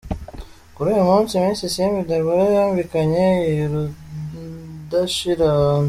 [0.75, 5.49] Kuri uyu munsi Miss Isimbi Deborah yambikanye iyurudashira.